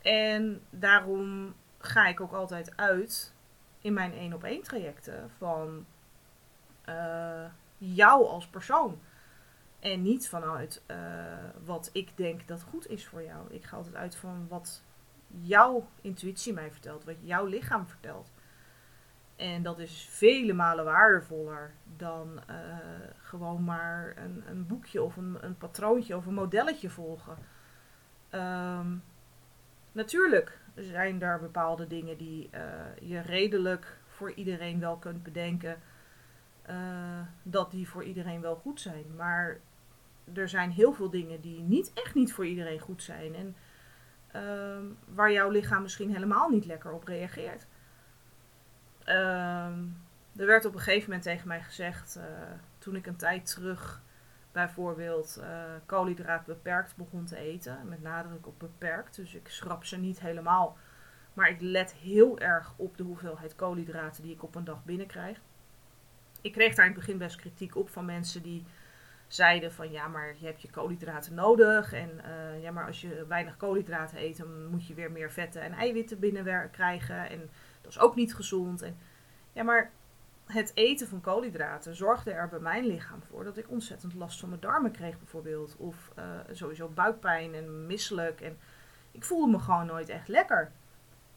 En 0.01 0.61
daarom 0.69 1.55
ga 1.77 2.07
ik 2.07 2.21
ook 2.21 2.33
altijd 2.33 2.77
uit 2.77 3.33
in 3.81 3.93
mijn 3.93 4.13
één 4.13 4.33
op 4.33 4.43
één 4.43 4.61
trajecten 4.61 5.29
van 5.37 5.85
uh, 6.89 7.45
jou 7.77 8.27
als 8.27 8.47
persoon. 8.47 8.99
En 9.79 10.01
niet 10.01 10.29
vanuit 10.29 10.83
uh, 10.87 10.97
wat 11.65 11.89
ik 11.93 12.17
denk 12.17 12.47
dat 12.47 12.63
goed 12.63 12.89
is 12.89 13.07
voor 13.07 13.23
jou. 13.23 13.53
Ik 13.53 13.63
ga 13.63 13.77
altijd 13.77 13.95
uit 13.95 14.15
van 14.15 14.47
wat 14.47 14.83
jouw 15.27 15.87
intuïtie 16.01 16.53
mij 16.53 16.71
vertelt, 16.71 17.03
wat 17.03 17.15
jouw 17.21 17.45
lichaam 17.45 17.87
vertelt. 17.87 18.31
En 19.35 19.63
dat 19.63 19.79
is 19.79 20.07
vele 20.09 20.53
malen 20.53 20.85
waardevoller 20.85 21.73
dan 21.97 22.39
uh, 22.49 22.55
gewoon 23.21 23.63
maar 23.63 24.13
een, 24.17 24.43
een, 24.47 24.67
boekje 24.67 25.03
of 25.03 25.17
een, 25.17 25.37
een, 25.39 25.57
patroontje 25.57 26.15
of 26.15 26.25
een 26.25 26.33
modelletje 26.33 26.89
volgen. 26.89 27.37
Um, 28.33 29.03
natuurlijk 29.91 30.59
zijn 30.75 31.21
er 31.21 31.39
bepaalde 31.39 31.87
dingen 31.87 32.17
die 32.17 32.49
uh, 32.53 32.61
je 33.09 33.21
redelijk 33.21 33.97
voor 34.07 34.31
iedereen 34.31 34.79
wel 34.79 34.97
kunt 34.97 35.23
bedenken 35.23 35.77
uh, 36.69 36.75
dat 37.43 37.71
die 37.71 37.89
voor 37.89 38.03
iedereen 38.03 38.41
wel 38.41 38.55
goed 38.55 38.81
zijn. 38.81 39.05
Maar 39.15 39.57
er 40.33 40.49
zijn 40.49 40.71
heel 40.71 40.93
veel 40.93 41.09
dingen 41.09 41.41
die 41.41 41.61
niet 41.61 41.91
echt 41.93 42.15
niet 42.15 42.33
voor 42.33 42.45
iedereen 42.45 42.79
goed 42.79 43.03
zijn 43.03 43.35
en 43.35 43.55
uh, 44.35 44.85
waar 45.13 45.31
jouw 45.31 45.49
lichaam 45.49 45.81
misschien 45.81 46.13
helemaal 46.13 46.49
niet 46.49 46.65
lekker 46.65 46.91
op 46.91 47.03
reageert. 47.03 47.65
Ehm, 49.03 49.79
er 50.35 50.45
werd 50.45 50.65
op 50.65 50.73
een 50.73 50.79
gegeven 50.79 51.05
moment 51.05 51.23
tegen 51.23 51.47
mij 51.47 51.61
gezegd, 51.61 52.17
uh, 52.17 52.23
toen 52.77 52.95
ik 52.95 53.05
een 53.05 53.15
tijd 53.15 53.45
terug 53.45 54.01
bijvoorbeeld 54.51 55.37
uh, 55.39 55.47
koolhydraat 55.85 56.45
beperkt 56.45 56.95
begon 56.95 57.25
te 57.25 57.37
eten. 57.37 57.87
Met 57.87 58.01
nadruk 58.01 58.47
op 58.47 58.59
beperkt. 58.59 59.15
Dus 59.15 59.35
ik 59.35 59.47
schrap 59.47 59.85
ze 59.85 59.97
niet 59.97 60.19
helemaal. 60.19 60.77
Maar 61.33 61.49
ik 61.49 61.61
let 61.61 61.93
heel 61.93 62.39
erg 62.39 62.73
op 62.75 62.97
de 62.97 63.03
hoeveelheid 63.03 63.55
koolhydraten 63.55 64.23
die 64.23 64.33
ik 64.33 64.43
op 64.43 64.55
een 64.55 64.63
dag 64.63 64.83
binnenkrijg. 64.83 65.41
Ik 66.41 66.51
kreeg 66.51 66.75
daar 66.75 66.85
in 66.85 66.91
het 66.91 66.99
begin 66.99 67.17
best 67.17 67.35
kritiek 67.35 67.75
op 67.75 67.89
van 67.89 68.05
mensen 68.05 68.41
die 68.41 68.65
zeiden 69.27 69.73
van 69.73 69.91
ja, 69.91 70.07
maar 70.07 70.35
je 70.39 70.45
hebt 70.45 70.61
je 70.61 70.69
koolhydraten 70.69 71.33
nodig. 71.33 71.93
En 71.93 72.09
uh, 72.25 72.61
ja, 72.61 72.71
maar 72.71 72.85
als 72.85 73.01
je 73.01 73.25
weinig 73.27 73.57
koolhydraten 73.57 74.17
eet, 74.17 74.37
dan 74.37 74.65
moet 74.67 74.87
je 74.87 74.93
weer 74.93 75.11
meer 75.11 75.31
vetten 75.31 75.61
en 75.61 75.73
eiwitten 75.73 76.19
binnen 76.19 76.69
krijgen. 76.71 77.29
En 77.29 77.49
dat 77.81 77.91
is 77.91 77.99
ook 77.99 78.15
niet 78.15 78.35
gezond. 78.35 78.81
En 78.81 78.97
ja, 79.51 79.63
maar 79.63 79.91
het 80.51 80.71
eten 80.73 81.07
van 81.07 81.21
koolhydraten 81.21 81.95
zorgde 81.95 82.31
er 82.31 82.49
bij 82.49 82.59
mijn 82.59 82.85
lichaam 82.85 83.21
voor 83.29 83.43
dat 83.43 83.57
ik 83.57 83.69
ontzettend 83.69 84.13
last 84.13 84.39
van 84.39 84.49
mijn 84.49 84.61
darmen 84.61 84.91
kreeg, 84.91 85.17
bijvoorbeeld. 85.17 85.75
Of 85.77 86.11
uh, 86.17 86.23
sowieso 86.51 86.87
buikpijn 86.87 87.53
en 87.53 87.85
misselijk. 87.85 88.41
En 88.41 88.57
ik 89.11 89.23
voelde 89.23 89.51
me 89.51 89.59
gewoon 89.59 89.85
nooit 89.85 90.09
echt 90.09 90.27
lekker. 90.27 90.71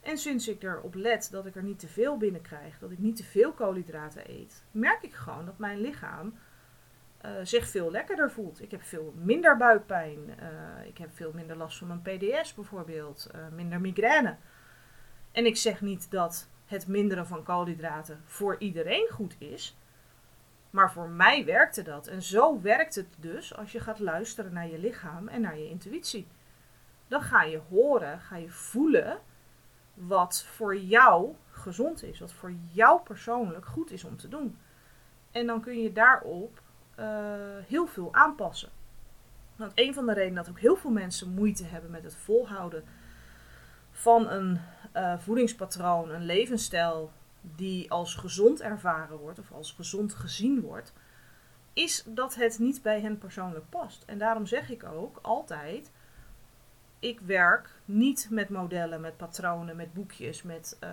En 0.01 0.19
sinds 0.19 0.49
ik 0.49 0.63
erop 0.63 0.95
let 0.95 1.29
dat 1.31 1.47
ik 1.47 1.57
er 1.57 1.63
niet 1.63 1.79
te 1.79 1.87
veel 1.87 2.17
binnenkrijg, 2.17 2.79
dat 2.79 2.91
ik 2.91 2.99
niet 2.99 3.17
te 3.17 3.25
veel 3.25 3.53
koolhydraten 3.53 4.31
eet, 4.31 4.65
merk 4.71 5.03
ik 5.03 5.15
gewoon 5.15 5.47
dat 5.47 5.59
mijn 5.59 5.81
lichaam 5.81 6.35
uh, 7.25 7.31
zich 7.43 7.69
veel 7.69 7.91
lekkerder 7.91 8.31
voelt. 8.31 8.63
Ik 8.63 8.71
heb 8.71 8.83
veel 8.83 9.15
minder 9.17 9.57
buikpijn. 9.57 10.19
Uh, 10.19 10.87
ik 10.87 10.99
heb 10.99 11.11
veel 11.13 11.33
minder 11.35 11.57
last 11.57 11.79
van 11.79 11.87
mijn 11.87 12.03
PDS 12.03 12.55
bijvoorbeeld. 12.55 13.31
Minder 13.53 13.81
migraine. 13.81 14.37
En 15.33 15.47
ik 15.47 15.57
zeg 15.57 15.81
niet 15.81 16.11
dat 16.11 16.49
het 16.75 16.87
minderen 16.87 17.27
van 17.27 17.43
koolhydraten 17.43 18.23
voor 18.25 18.57
iedereen 18.59 19.09
goed 19.11 19.37
is. 19.39 19.77
Maar 20.71 20.93
voor 20.93 21.09
mij 21.09 21.45
werkte 21.45 21.83
dat. 21.83 22.07
En 22.07 22.23
zo 22.23 22.61
werkt 22.61 22.95
het 22.95 23.07
dus 23.17 23.57
als 23.57 23.73
je 23.73 23.81
gaat 23.81 23.99
luisteren 23.99 24.53
naar 24.53 24.69
je 24.69 24.79
lichaam 24.79 25.29
en 25.29 25.41
naar 25.41 25.59
je 25.59 25.69
intuïtie. 25.69 26.27
Dan 27.09 27.23
ga 27.23 27.43
je 27.43 27.61
horen, 27.69 28.21
ga 28.21 28.37
je 28.37 28.51
voelen 28.51 29.19
wat 29.95 30.45
voor 30.45 30.77
jou 30.77 31.35
gezond 31.51 32.03
is. 32.03 32.21
Wat 32.21 32.33
voor 32.33 32.53
jou 32.73 33.01
persoonlijk 33.01 33.67
goed 33.67 33.91
is 33.91 34.05
om 34.05 34.17
te 34.17 34.29
doen. 34.29 34.59
En 35.31 35.47
dan 35.47 35.61
kun 35.61 35.83
je 35.83 35.93
daarop 35.93 36.63
uh, 36.99 37.07
heel 37.67 37.87
veel 37.87 38.15
aanpassen. 38.15 38.71
Want 39.57 39.73
een 39.75 39.95
van 39.95 40.07
de 40.07 40.13
redenen 40.13 40.45
dat 40.45 40.49
ook 40.49 40.61
heel 40.61 40.77
veel 40.77 40.91
mensen 40.91 41.35
moeite 41.35 41.65
hebben 41.65 41.91
met 41.91 42.05
het 42.05 42.17
volhouden 42.17 42.85
van 43.91 44.29
een 44.29 44.61
uh, 44.95 45.19
voedingspatroon, 45.19 46.11
een 46.11 46.25
levensstijl 46.25 47.13
die 47.41 47.91
als 47.91 48.15
gezond 48.15 48.61
ervaren 48.61 49.19
wordt 49.19 49.39
of 49.39 49.53
als 49.53 49.73
gezond 49.73 50.15
gezien 50.15 50.61
wordt, 50.61 50.93
is 51.73 52.05
dat 52.07 52.35
het 52.35 52.59
niet 52.59 52.83
bij 52.83 53.01
hen 53.01 53.19
persoonlijk 53.19 53.69
past. 53.69 54.05
En 54.05 54.19
daarom 54.19 54.47
zeg 54.47 54.71
ik 54.71 54.85
ook 54.85 55.19
altijd: 55.23 55.91
ik 56.99 57.21
werk 57.21 57.71
niet 57.85 58.27
met 58.31 58.49
modellen, 58.49 59.01
met 59.01 59.17
patronen, 59.17 59.77
met 59.77 59.93
boekjes, 59.93 60.43
met 60.43 60.77
uh, 60.85 60.91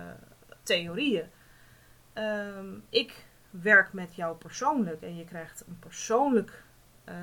theorieën. 0.62 1.26
Um, 2.14 2.84
ik 2.88 3.26
werk 3.50 3.92
met 3.92 4.14
jou 4.14 4.36
persoonlijk 4.36 5.02
en 5.02 5.16
je 5.16 5.24
krijgt 5.24 5.64
een 5.66 5.78
persoonlijk 5.78 6.64
uh, 7.08 7.14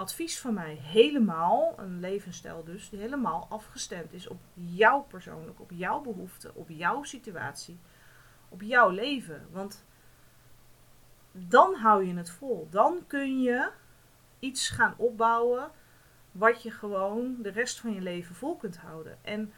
advies 0.00 0.40
van 0.40 0.54
mij. 0.54 0.74
Helemaal, 0.74 1.74
een 1.76 2.00
levensstijl 2.00 2.64
dus, 2.64 2.88
die 2.88 3.00
helemaal 3.00 3.46
afgestemd 3.48 4.12
is 4.12 4.28
op 4.28 4.40
jou 4.54 5.02
persoonlijk, 5.02 5.60
op 5.60 5.70
jouw 5.70 6.00
behoeften, 6.00 6.54
op 6.54 6.68
jouw 6.68 7.02
situatie, 7.02 7.78
op 8.48 8.62
jouw 8.62 8.90
leven. 8.90 9.46
Want 9.50 9.84
dan 11.32 11.74
hou 11.74 12.06
je 12.06 12.14
het 12.14 12.30
vol. 12.30 12.68
Dan 12.70 13.04
kun 13.06 13.40
je 13.40 13.70
iets 14.38 14.68
gaan 14.68 14.94
opbouwen 14.96 15.70
wat 16.32 16.62
je 16.62 16.70
gewoon 16.70 17.36
de 17.42 17.50
rest 17.50 17.80
van 17.80 17.92
je 17.92 18.00
leven 18.00 18.34
vol 18.34 18.56
kunt 18.56 18.76
houden. 18.76 19.18
En 19.24 19.52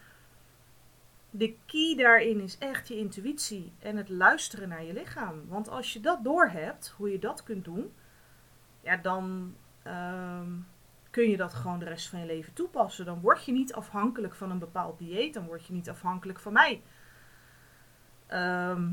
de 1.30 1.56
key 1.66 1.94
daarin 1.96 2.40
is 2.40 2.58
echt 2.58 2.88
je 2.88 2.96
intuïtie 2.96 3.72
en 3.78 3.96
het 3.96 4.08
luisteren 4.08 4.68
naar 4.68 4.84
je 4.84 4.92
lichaam. 4.92 5.48
Want 5.48 5.68
als 5.68 5.92
je 5.92 6.00
dat 6.00 6.24
doorhebt, 6.24 6.94
hoe 6.96 7.10
je 7.10 7.18
dat 7.18 7.42
kunt 7.42 7.64
doen, 7.64 7.92
ja, 8.80 8.96
dan 8.96 9.54
ehm, 9.82 10.50
kun 11.10 11.30
je 11.30 11.36
dat 11.36 11.54
gewoon 11.54 11.78
de 11.78 11.84
rest 11.84 12.08
van 12.08 12.20
je 12.20 12.26
leven 12.26 12.52
toepassen. 12.52 13.04
Dan 13.04 13.20
word 13.20 13.44
je 13.44 13.52
niet 13.52 13.74
afhankelijk 13.74 14.34
van 14.34 14.50
een 14.50 14.58
bepaald 14.58 14.98
dieet, 14.98 15.34
dan 15.34 15.46
word 15.46 15.66
je 15.66 15.72
niet 15.72 15.90
afhankelijk 15.90 16.38
van 16.38 16.52
mij. 16.52 16.82
Ehm, 18.26 18.90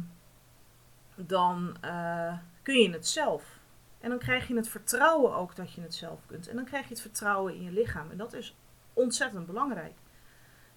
dan 1.15 1.77
uh, 1.85 2.37
kun 2.61 2.75
je 2.75 2.91
het 2.91 3.07
zelf. 3.07 3.59
En 3.99 4.09
dan 4.09 4.19
krijg 4.19 4.47
je 4.47 4.55
het 4.55 4.69
vertrouwen 4.69 5.35
ook 5.35 5.55
dat 5.55 5.73
je 5.73 5.81
het 5.81 5.95
zelf 5.95 6.25
kunt. 6.25 6.47
En 6.47 6.55
dan 6.55 6.65
krijg 6.65 6.83
je 6.83 6.89
het 6.89 7.01
vertrouwen 7.01 7.55
in 7.55 7.63
je 7.63 7.71
lichaam. 7.71 8.11
En 8.11 8.17
dat 8.17 8.33
is 8.33 8.55
ontzettend 8.93 9.45
belangrijk. 9.45 9.95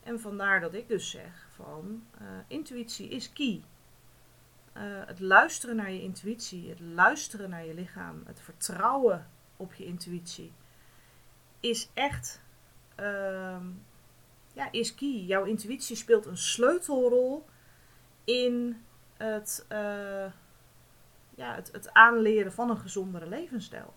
En 0.02 0.20
vandaar 0.20 0.60
dat 0.60 0.74
ik 0.74 0.88
dus 0.88 1.10
zeg 1.10 1.46
van 1.54 2.06
uh, 2.20 2.28
intuïtie 2.46 3.08
is 3.08 3.32
key. 3.32 3.62
Uh, 4.76 4.82
het 4.84 5.20
luisteren 5.20 5.76
naar 5.76 5.90
je 5.90 6.02
intuïtie, 6.02 6.68
het 6.68 6.80
luisteren 6.80 7.50
naar 7.50 7.66
je 7.66 7.74
lichaam, 7.74 8.22
het 8.26 8.40
vertrouwen 8.40 9.26
op 9.62 9.74
je 9.74 9.84
intuïtie 9.84 10.52
is 11.60 11.90
echt, 11.94 12.42
uh, 13.00 13.56
ja, 14.52 14.68
is 14.70 14.94
key. 14.94 15.24
Jouw 15.26 15.44
intuïtie 15.44 15.96
speelt 15.96 16.26
een 16.26 16.36
sleutelrol 16.36 17.46
in 18.24 18.84
het, 19.16 19.66
uh, 19.72 20.32
ja, 21.34 21.54
het, 21.54 21.72
het 21.72 21.92
aanleren 21.92 22.52
van 22.52 22.70
een 22.70 22.78
gezondere 22.78 23.26
levensstijl. 23.26 23.94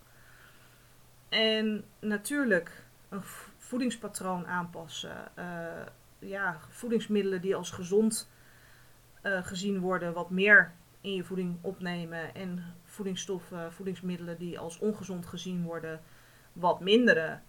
En 1.29 1.85
natuurlijk, 1.99 2.83
een 3.09 3.23
voedingspatroon 3.57 4.47
aanpassen. 4.47 5.31
Uh, 5.39 5.85
ja, 6.19 6.59
voedingsmiddelen 6.69 7.41
die 7.41 7.55
als 7.55 7.71
gezond 7.71 8.29
uh, 9.23 9.45
gezien 9.45 9.79
worden, 9.79 10.13
wat 10.13 10.29
meer 10.29 10.73
in 11.01 11.13
je 11.13 11.23
voeding 11.23 11.57
opnemen. 11.61 12.35
En 12.35 12.75
voedingsstoffen, 12.95 13.73
voedingsmiddelen 13.73 14.37
die 14.37 14.59
als 14.59 14.79
ongezond 14.79 15.25
gezien 15.25 15.63
worden, 15.63 16.01
wat 16.53 16.79
minderen. 16.79 17.43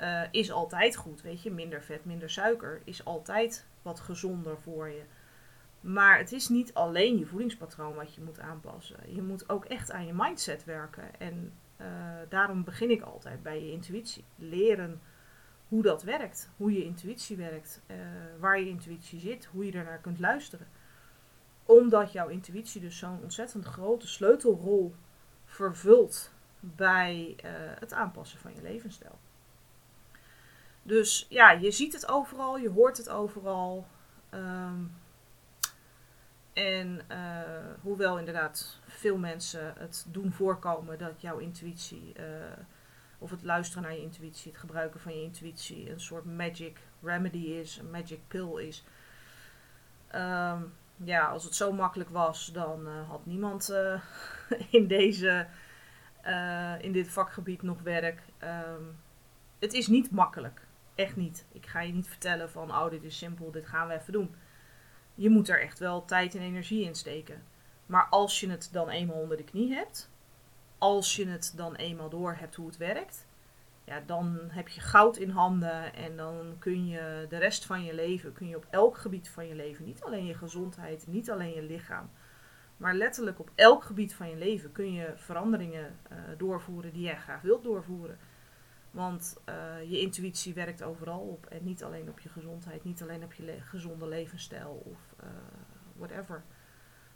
Uh, 0.00 0.22
is 0.30 0.52
altijd 0.52 0.96
goed, 0.96 1.22
weet 1.22 1.42
je. 1.42 1.50
Minder 1.50 1.82
vet, 1.82 2.04
minder 2.04 2.30
suiker 2.30 2.80
is 2.84 3.04
altijd 3.04 3.66
wat 3.82 4.00
gezonder 4.00 4.58
voor 4.58 4.88
je. 4.88 5.02
Maar 5.80 6.18
het 6.18 6.32
is 6.32 6.48
niet 6.48 6.74
alleen 6.74 7.18
je 7.18 7.26
voedingspatroon 7.26 7.94
wat 7.94 8.14
je 8.14 8.20
moet 8.20 8.40
aanpassen. 8.40 9.14
Je 9.14 9.22
moet 9.22 9.48
ook 9.48 9.64
echt 9.64 9.90
aan 9.90 10.06
je 10.06 10.12
mindset 10.14 10.64
werken. 10.64 11.20
En 11.20 11.52
uh, 11.80 11.86
daarom 12.28 12.64
begin 12.64 12.90
ik 12.90 13.02
altijd 13.02 13.42
bij 13.42 13.64
je 13.64 13.70
intuïtie. 13.70 14.24
Leren 14.36 15.00
hoe 15.68 15.82
dat 15.82 16.02
werkt, 16.02 16.50
hoe 16.56 16.72
je 16.72 16.84
intuïtie 16.84 17.36
werkt, 17.36 17.82
waar 18.38 18.60
je 18.60 18.68
intuïtie 18.68 19.20
zit, 19.20 19.44
hoe 19.44 19.66
je 19.66 19.72
ernaar 19.72 20.00
kunt 20.00 20.18
luisteren. 20.18 20.66
Omdat 21.64 22.12
jouw 22.12 22.28
intuïtie 22.28 22.80
dus 22.80 22.98
zo'n 22.98 23.22
ontzettend 23.22 23.64
grote 23.64 24.06
sleutelrol 24.06 24.94
vervult 25.44 26.30
bij 26.60 27.36
uh, 27.44 27.50
het 27.78 27.92
aanpassen 27.92 28.38
van 28.38 28.54
je 28.54 28.62
levensstijl. 28.62 29.18
Dus 30.82 31.26
ja, 31.28 31.50
je 31.50 31.70
ziet 31.70 31.92
het 31.92 32.08
overal, 32.08 32.58
je 32.58 32.70
hoort 32.70 32.96
het 32.96 33.08
overal. 33.08 33.86
Um, 34.30 34.92
en 36.52 37.00
uh, 37.10 37.40
hoewel 37.80 38.18
inderdaad 38.18 38.80
veel 38.86 39.18
mensen 39.18 39.74
het 39.78 40.06
doen 40.08 40.32
voorkomen 40.32 40.98
dat 40.98 41.20
jouw 41.20 41.38
intuïtie 41.38 42.14
of 43.18 43.30
het 43.30 43.42
luisteren 43.42 43.82
naar 43.82 43.92
je 43.92 44.00
intuïtie, 44.00 44.50
het 44.50 44.60
gebruiken 44.60 45.00
van 45.00 45.14
je 45.14 45.22
intuïtie, 45.22 45.90
een 45.90 46.00
soort 46.00 46.24
magic 46.24 46.78
remedy 47.02 47.38
is, 47.38 47.78
een 47.78 47.90
magic 47.90 48.20
pill 48.28 48.66
is. 48.66 48.84
Um, 50.14 50.72
ja, 50.96 51.26
als 51.26 51.44
het 51.44 51.54
zo 51.54 51.72
makkelijk 51.72 52.10
was, 52.10 52.52
dan 52.52 52.88
uh, 52.88 53.08
had 53.08 53.26
niemand 53.26 53.70
uh, 53.70 54.00
in, 54.78 54.86
deze, 54.86 55.46
uh, 56.26 56.74
in 56.80 56.92
dit 56.92 57.08
vakgebied 57.08 57.62
nog 57.62 57.82
werk. 57.82 58.22
Um, 58.42 58.96
het 59.58 59.72
is 59.72 59.86
niet 59.86 60.10
makkelijk. 60.10 60.66
Echt 60.94 61.16
niet. 61.16 61.46
Ik 61.52 61.66
ga 61.66 61.80
je 61.80 61.92
niet 61.92 62.08
vertellen 62.08 62.50
van, 62.50 62.70
oh, 62.70 62.90
dit 62.90 63.04
is 63.04 63.18
simpel, 63.18 63.50
dit 63.50 63.66
gaan 63.66 63.88
we 63.88 63.94
even 63.94 64.12
doen. 64.12 64.34
Je 65.14 65.30
moet 65.30 65.48
er 65.48 65.60
echt 65.60 65.78
wel 65.78 66.04
tijd 66.04 66.34
en 66.34 66.40
energie 66.40 66.84
in 66.84 66.94
steken. 66.94 67.42
Maar 67.86 68.06
als 68.10 68.40
je 68.40 68.50
het 68.50 68.68
dan 68.72 68.88
eenmaal 68.88 69.16
onder 69.16 69.36
de 69.36 69.44
knie 69.44 69.74
hebt, 69.74 70.10
als 70.78 71.16
je 71.16 71.26
het 71.26 71.52
dan 71.56 71.74
eenmaal 71.74 72.08
door 72.08 72.34
hebt 72.38 72.54
hoe 72.54 72.66
het 72.66 72.76
werkt, 72.76 73.26
ja, 73.84 74.00
dan 74.06 74.38
heb 74.48 74.68
je 74.68 74.80
goud 74.80 75.16
in 75.16 75.30
handen 75.30 75.94
en 75.94 76.16
dan 76.16 76.56
kun 76.58 76.86
je 76.86 77.26
de 77.28 77.36
rest 77.36 77.64
van 77.64 77.84
je 77.84 77.94
leven, 77.94 78.32
kun 78.32 78.48
je 78.48 78.56
op 78.56 78.66
elk 78.70 78.96
gebied 78.96 79.28
van 79.28 79.46
je 79.46 79.54
leven, 79.54 79.84
niet 79.84 80.02
alleen 80.02 80.26
je 80.26 80.34
gezondheid, 80.34 81.06
niet 81.06 81.30
alleen 81.30 81.54
je 81.54 81.62
lichaam, 81.62 82.10
maar 82.76 82.94
letterlijk 82.94 83.38
op 83.38 83.50
elk 83.54 83.84
gebied 83.84 84.14
van 84.14 84.28
je 84.28 84.36
leven 84.36 84.72
kun 84.72 84.92
je 84.92 85.12
veranderingen 85.16 85.98
uh, 86.12 86.18
doorvoeren 86.36 86.92
die 86.92 87.02
jij 87.02 87.16
graag 87.16 87.40
wilt 87.40 87.62
doorvoeren. 87.62 88.18
Want 88.90 89.36
uh, 89.48 89.90
je 89.90 90.00
intuïtie 90.00 90.54
werkt 90.54 90.82
overal 90.82 91.20
op 91.20 91.46
en 91.46 91.64
niet 91.64 91.84
alleen 91.84 92.08
op 92.08 92.20
je 92.20 92.28
gezondheid, 92.28 92.84
niet 92.84 93.02
alleen 93.02 93.24
op 93.24 93.32
je 93.32 93.60
gezonde 93.60 94.08
levensstijl 94.08 94.82
of 94.84 95.14
uh, 95.22 95.28
whatever. 95.96 96.44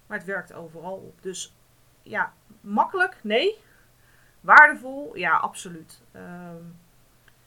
Maar 0.07 0.19
het 0.19 0.27
werkt 0.27 0.53
overal 0.53 0.97
op. 0.97 1.23
Dus 1.23 1.57
ja, 2.03 2.33
makkelijk? 2.61 3.21
Nee. 3.23 3.59
Waardevol? 4.49 5.17
Ja, 5.17 5.37
absoluut. 5.37 6.03
Ehm, 6.13 6.63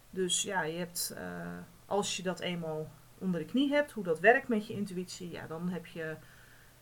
dus 0.10 0.41
ja, 0.41 0.62
je 0.62 0.77
hebt, 0.77 1.13
eh, 1.17 1.58
als 1.86 2.17
je 2.17 2.24
dat 2.24 2.39
eenmaal 2.39 2.91
onder 3.17 3.39
de 3.39 3.46
knie 3.46 3.72
hebt, 3.72 3.91
hoe 3.91 4.03
dat 4.03 4.20
werkt 4.20 4.48
met 4.48 4.67
je 4.67 4.74
intuïtie, 4.74 5.31
ja, 5.31 5.48
dan 5.48 5.70
heb 5.70 5.86
je 5.86 6.15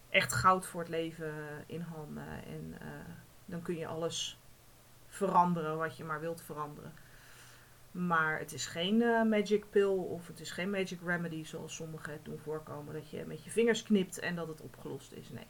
echt 0.10 0.34
goud 0.34 0.66
voor 0.66 0.82
het 0.82 0.90
leven 0.90 1.34
in 1.66 1.82
handen. 1.82 2.28
En 2.28 2.76
eh, 2.80 2.88
dan 3.46 3.62
kun 3.62 3.78
je 3.78 3.88
alles 3.88 4.40
veranderen 5.08 5.78
wat 5.78 5.98
je 5.98 6.04
maar 6.04 6.20
wilt 6.20 6.42
veranderen. 6.42 6.94
Maar 7.92 8.40
het 8.40 8.54
is 8.54 8.66
geen 8.66 8.98
magic 9.30 9.70
pill 9.70 9.98
of 9.98 10.28
het 10.28 10.40
is 10.40 10.52
geen 10.52 10.70
magic 10.70 11.00
remedy 11.06 11.46
zoals 11.46 11.76
sommigen 11.76 12.14
het 12.14 12.26
doen 12.26 12.40
voorkomen. 12.40 12.94
Dat 12.94 13.10
je 13.10 13.26
met 13.26 13.44
je 13.44 13.50
vingers 13.50 13.84
knipt 13.84 14.20
en 14.20 14.36
dat 14.36 14.48
het 14.48 14.62
opgelost 14.62 15.12
is. 15.12 15.30
Nee, 15.30 15.48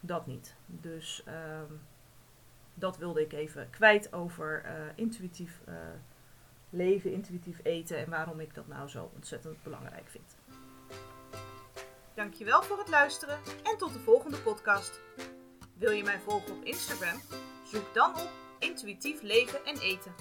dat 0.00 0.26
niet. 0.26 0.56
Dus 0.66 1.22
ehm, 1.24 1.72
dat 2.78 2.96
wilde 2.96 3.20
ik 3.20 3.32
even 3.32 3.70
kwijt 3.70 4.12
over 4.12 4.62
uh, 4.64 4.70
intuïtief 4.94 5.60
uh, 5.68 5.74
leven, 6.70 7.12
intuïtief 7.12 7.60
eten 7.62 7.98
en 7.98 8.10
waarom 8.10 8.40
ik 8.40 8.54
dat 8.54 8.66
nou 8.66 8.88
zo 8.88 9.10
ontzettend 9.14 9.62
belangrijk 9.62 10.08
vind. 10.08 10.36
Dankjewel 12.14 12.62
voor 12.62 12.78
het 12.78 12.88
luisteren 12.88 13.38
en 13.62 13.78
tot 13.78 13.92
de 13.92 13.98
volgende 13.98 14.38
podcast. 14.38 15.00
Wil 15.74 15.90
je 15.90 16.02
mij 16.02 16.18
volgen 16.18 16.56
op 16.56 16.64
Instagram? 16.64 17.20
Zoek 17.64 17.94
dan 17.94 18.10
op 18.10 18.30
intuïtief 18.58 19.22
leven 19.22 19.64
en 19.64 19.78
eten. 19.78 20.12